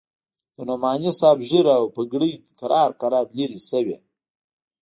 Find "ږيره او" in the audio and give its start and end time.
1.49-1.85